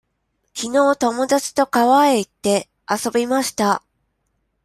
[0.55, 3.83] きのう友達と川へ行って、遊びました。